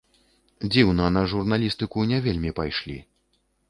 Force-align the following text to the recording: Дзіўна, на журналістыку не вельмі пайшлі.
Дзіўна, 0.71 1.05
на 1.19 1.23
журналістыку 1.35 2.09
не 2.15 2.25
вельмі 2.27 2.59
пайшлі. 2.63 3.01